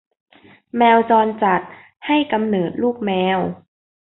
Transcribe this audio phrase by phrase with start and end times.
[0.77, 1.61] แมวจรจัด
[2.07, 3.39] ให้กำเนิดลูกแมว